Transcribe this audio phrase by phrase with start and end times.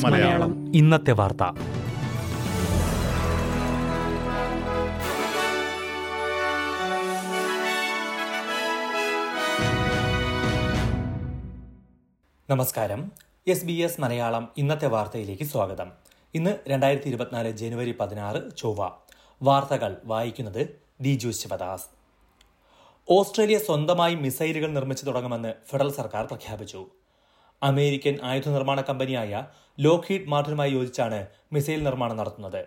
[0.00, 0.76] മലയാളം.
[0.76, 1.42] ഇന്നത്തെ വാർത്ത.
[12.50, 13.12] നമസ്കാരം.
[13.46, 15.92] എസ് ബി എസ് മലയാളം ഇന്നത്തെ വാർത്തയിലേക്ക് സ്വാഗതം.
[16.34, 18.90] ഇന്ന് രണ്ടായിരത്തി ഇരുപത്തിനാല് ജനുവരി പതിനാറ് ചൊവ്വ.
[19.42, 21.97] വാർത്തകൾ വായിക്കുന്നത് ദിജു ശിവദാസ്.
[23.14, 26.80] ഓസ്ട്രേലിയ സ്വന്തമായി മിസൈലുകൾ നിർമ്മിച്ചു തുടങ്ങുമെന്ന് ഫെഡറൽ സർക്കാർ പ്രഖ്യാപിച്ചു.
[27.62, 29.40] അമേരിക്കൻ ആയുധ നിർമ്മാണ കമ്പനിയായ
[29.86, 31.20] ലോക്ഹീഡ് മാർട്ടിനുമായി യോജിച്ചാണ്
[31.52, 32.60] മിസൈൽ നിർമ്മാണം നടത്തുന്നത്.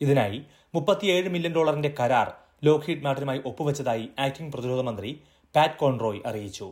[0.00, 0.38] ഇതിനായി
[0.74, 2.30] മുപ്പത്തിയേഴ് മില്യൺ ഡോളറിന്റെ കരാർ
[2.68, 5.12] ലോക്ഹീഡ് മാർട്ടിനുമായി ഒപ്പുവെച്ചതായി ആക്ടിംഗ് പ്രതിരോധ മന്ത്രി
[5.54, 6.68] പാറ്റ് കോൺറോയ് അറിയിച്ചു.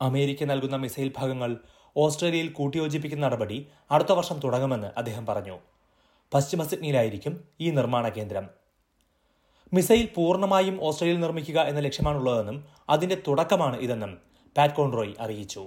[0.00, 1.52] അമേരിക്ക നൽകുന്ന മിസൈൽ ഭാഗങ്ങൾ
[1.96, 5.58] ഓസ്ട്രേലിയയിൽ കൂട്ടിയോജിപ്പിക്കുന്ന നടപടി അടുത്ത വർഷം തുടങ്ങുമെന്ന് അദ്ദേഹം പറഞ്ഞു.
[6.32, 8.46] പശ്ചിമ സിഡ്നിയിലായിരിക്കും ഈ നിർമ്മാണ കേന്ദ്രം.
[9.72, 12.58] മിസൈൽ പൂർണമായും ഓസ്ട്രേലിയയിൽ നിർമ്മിക്കുക എന്ന ലക്ഷ്യമാണുള്ളതെന്നും
[12.94, 14.12] അതിന്റെ തുടക്കമാണ് ഇതെന്നും
[14.56, 15.62] പാറ്റ് കോൺറോയ് അറിയിച്ചു.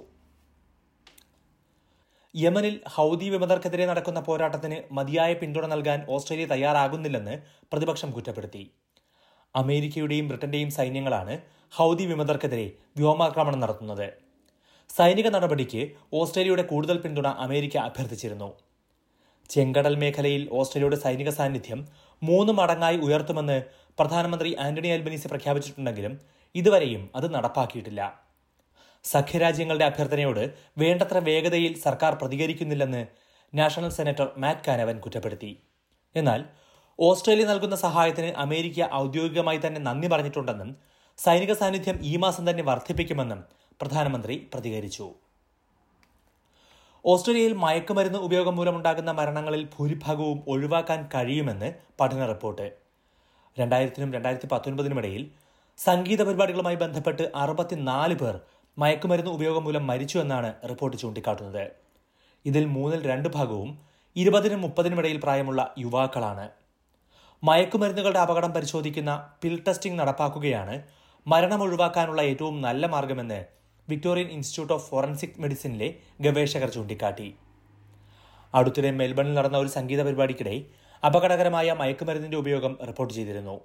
[2.34, 7.34] യമനിൽ ഹൗദി വിമതർക്കെതിരെ നടക്കുന്ന പോരാട്ടത്തിന് മതിയായ പിന്തുണ നൽകാൻ ഓസ്ട്രേലിയ തയ്യാറാകുന്നില്ലെന്ന്
[7.72, 8.64] പ്രതിപക്ഷം കുറ്റപ്പെടുത്തി.
[9.54, 11.36] അമേരിക്കയുടെയും ബ്രിട്ടന്റെയും സൈന്യങ്ങളാണ്
[11.76, 12.66] ഹൗദി വിമതർക്കെതിരെ
[12.98, 14.08] വ്യോമാക്രമണം നടത്തുന്നത്.
[14.90, 18.50] സൈനിക നടപടിക്ക് ഓസ്ട്രേലിയയുടെ കൂടുതൽ പിന്തുണ അമേരിക്ക അഭ്യർത്ഥിച്ചിരുന്നു.
[19.50, 21.80] ചെങ്കടൽ മേഖലയിൽ ഓസ്ട്രേലിയയുടെ സൈനിക സാന്നിധ്യം
[22.22, 23.58] മൂന്ന് മടങ്ങായി ഉയർത്തുമെന്ന്
[24.00, 26.20] പ്രധാനമന്ത്രി ആന്റണി അൽബനീസി പ്രഖ്യാപിച്ചിട്ടുണ്ടെങ്കിലും
[26.54, 28.30] ഇതുവരെയും അത് നടപ്പാക്കിയിട്ടില്ല.
[29.04, 33.06] സഖ്യരാജ്യങ്ങളുടെ അഭ്യർത്ഥനയോട് വേണ്ടത്ര വേഗതയിൽ സർക്കാർ പ്രതികരിക്കുന്നില്ലെന്ന്
[33.54, 35.52] നാഷണൽ സെനറ്റർ മാറ്റ് കാനവൻ കുറ്റപ്പെടുത്തി.
[36.16, 36.44] എന്നാൽ
[36.98, 40.76] ഓസ്ട്രേലിയ നൽകുന്ന സഹായത്തിന് അമേരിക്ക ഔദ്യോഗികമായി തന്നെ നന്ദി പറഞ്ഞിട്ടുണ്ടെന്നും
[41.18, 43.40] സൈനിക സാന്നിധ്യം ഈ മാസം തന്നെ വർദ്ധിപ്പിക്കുമെന്നും
[43.80, 45.06] പ്രധാനമന്ത്രി പ്രതികരിച്ചു.
[47.04, 52.79] ഓസ്ട്രേലിയയിൽ മയക്കുമരുന്ന് ഉപയോഗം മൂലമുണ്ടാകുന്ന മരണങ്ങളിൽ ഭൂരിഭാഗവും ഒഴിവാക്കാൻ കഴിയുമെന്ന് പഠന റിപ്പോർട്ട്.
[53.60, 55.22] രണ്ടായിരത്തിനും രണ്ടായിരത്തി പത്തൊൻപതിനും ഇടയിൽ
[55.78, 58.34] സംഗീത പരിപാടികളുമായി ബന്ധപ്പെട്ട് അറുപത്തിനാല് പേർ
[58.78, 61.64] മയക്കുമരുന്ന് ഉപയോഗം മൂലം മരിച്ചു എന്നാണ് റിപ്പോർട്ട് ചൂണ്ടിക്കാട്ടുന്നത്.
[62.44, 63.70] ഇതിൽ മൂന്നിൽ രണ്ട് ഭാഗവും
[64.16, 66.46] ഇരുപതിനും മുപ്പതിനും ഇടയിൽ പ്രായമുള്ള യുവാക്കളാണ്.
[67.42, 69.12] മയക്കുമരുന്നുകളുടെ അപകടം പരിശോധിക്കുന്ന
[69.42, 70.74] പിൽ ടെസ്റ്റിംഗ് നടപ്പാക്കുകയാണ്
[71.26, 73.40] മരണം ഒഴിവാക്കാനുള്ള ഏറ്റവും നല്ല മാർഗമെന്ന്
[73.88, 75.88] വിക്ടോറിയൻ ഇൻസ്റ്റിറ്റ്യൂട്ട് ഓഫ് ഫോറൻസിക് മെഡിസിനിലെ
[76.20, 77.28] ഗവേഷകർ ചൂണ്ടിക്കാട്ടി.
[78.54, 80.54] അടുത്തിടെ മെൽബണിൽ നടന്ന ഒരു സംഗീത പരിപാടിക്കിടെ
[81.04, 83.60] അപകടകരമായ മയക്കുമരുന്നിന്റെ ഉപയോഗം റിപ്പോർട്ട് ചെയ്തിരുന്നു.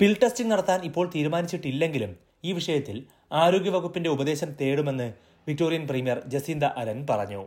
[0.00, 5.12] പിൽ ടെസ്റ്റിംഗ് നടത്താൻ ഇപ്പോൾ തീരുമാനിച്ചിട്ടില്ലെങ്കിലും ഈ വിഷയത്തിൽ ആരോഗ്യവകുപ്പിന്റെ ഉപദേശം തേടുമെന്ന്
[5.48, 7.46] വിക്ടോറിയൻ പ്രീമിയർ ജസീന്ത അലൻ പറഞ്ഞു.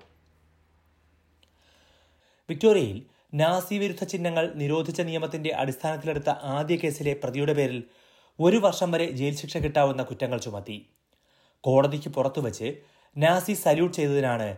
[2.49, 7.83] വിക്ടോറിയയിൽ നാസി വിരുദ്ധ ചിഹ്നങ്ങൾ നിരോധിച്ച നിയമത്തിന്റെ അടിസ്ഥാനത്തിലെടുത്ത ആദ്യ കേസിലെ പ്രതിയുടെ പേരിൽ
[8.39, 10.89] ഒരു വർഷം വരെ ജയിൽ ശിക്ഷ കിട്ടാവുന്ന കുറ്റങ്ങൾ ചുമത്തി.
[11.63, 12.73] കോടതിക്ക് പുറത്തുവച്ച്
[13.17, 14.57] നാസി സല്യൂട്ട് ചെയ്തതിനാണ്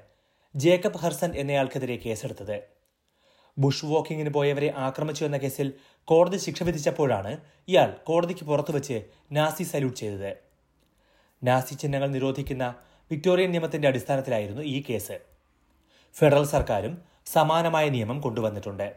[0.56, 2.81] ജേക്കബ് ഹർസൻ എന്നയാൾക്കെതിരെ കേസെടുത്തത്.
[3.58, 5.74] ബുഷ് വാക്കിങ്ങിന് പോയവരെ ആക്രമിച്ചു എന്ന കേസിൽ
[6.06, 10.38] കോടതി ശിക്ഷ വിധിച്ചപ്പോഴാണ് ഇയാൾ കോടതിക്ക് പുറത്തുവച്ച് നാസി സല്യൂട്ട് ചെയ്തത്.
[11.44, 12.76] നാസി ചിഹ്നങ്ങൾ നിരോധിക്കുന്ന
[13.12, 15.20] വിക്ടോറിയൻ നിയമത്തിന്റെ അടിസ്ഥാനത്തിലായിരുന്നു ഈ കേസ്.
[16.14, 18.96] ഫെഡറൽ സർക്കാരും സമാനമായ നിയമം കൊണ്ടുവന്നിട്ടുണ്ട്.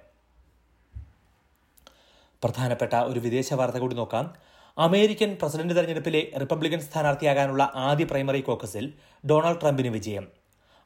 [2.44, 4.34] പ്രധാനപ്പെട്ട ഒരു വിദേശ വാർത്ത കൂടി നോക്കാം.
[4.78, 8.92] അമേരിക്കൻ പ്രസിഡന്റ് തെരഞ്ഞെടുപ്പിലെ റിപ്പബ്ലിക്കൻ സ്ഥാനാർത്ഥിയാകാനുള്ള ആദ്യ പ്രൈമറി കോക്കസിൽ
[9.30, 10.28] ഡൊണാൾഡ് ട്രംപിന് വിജയം.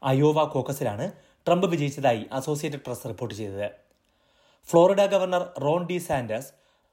[0.03, 1.13] അയോവ കോക്കസിലാണ്
[1.47, 3.69] ട്രംപ് വിജയിച്ചതായി അസോസിയേറ്റഡ് പ്രസ് റിപ്പോർട്ട് ചെയ്തത്.
[4.69, 6.51] Florida governor Ron DeSantis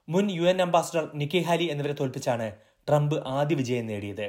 [0.10, 2.48] മുൻ U N ambassador Nikki Haley എന്നിവരെ തോൽപ്പിച്ചാണ്
[2.88, 4.28] ട്രംപ് ആദ്യ വിജയം നേടിയത്.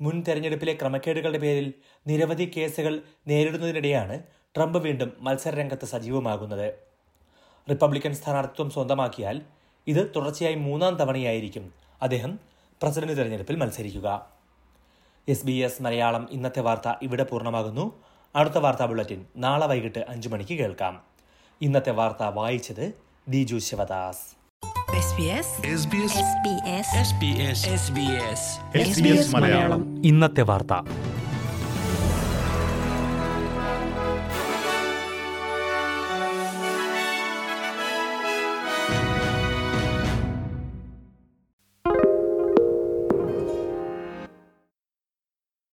[0.00, 1.74] മുൻ തെരഞ്ഞെടുപ്പിലെ ക്രമക്കേടുകളുടെ പേരിൽ
[2.06, 4.22] നിരവധി കേസുകൾ നേരിടുന്നതിനിടെയാണ്
[4.56, 6.68] ട്രംപ് വീണ്ടും മത്സരരംഗത്ത് സജീവമാകുന്നത്.
[7.70, 9.42] റിപ്പബ്ലിക്കൻ സ്ഥാനാർത്ഥിത്വം സ്വന്തമാക്കിയാൽ
[9.86, 12.38] ഇത് തുടർച്ചയായി മൂന്നാം തവണയായിരിക്കും അദ്ദേഹം
[12.82, 14.08] പ്രസിഡന്റ് തെരഞ്ഞെടുപ്പിൽ മത്സരിക്കുക.
[15.28, 17.86] എസ് ബി എസ് മലയാളം ഇന്നത്തെ വാർത്ത ഇവിടെ പൂർണമാകുന്നു.
[18.36, 19.24] അടുത്ത വാർത്താ ബുള്ളറ്റിൻ.
[19.36, 21.00] നാളെ വൈകിട്ട് അഞ്ചു മണിക്ക് കേൾക്കാം.
[21.62, 22.94] ഇന്നത്തെ വാർത്ത വായിച്ചത്
[23.28, 24.44] Diju Sivadas.
[24.96, 28.40] SBS SBS SBS SBS SBS
[28.88, 30.06] SBS Malayalam.
[30.06, 30.72] ഇന്നത്തെ വാർത്ത.